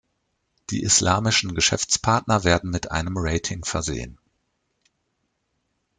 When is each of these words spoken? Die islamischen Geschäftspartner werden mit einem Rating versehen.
Die 0.71 0.81
islamischen 0.81 1.53
Geschäftspartner 1.53 2.43
werden 2.43 2.71
mit 2.71 2.89
einem 2.89 3.13
Rating 3.19 3.63
versehen. 3.63 4.17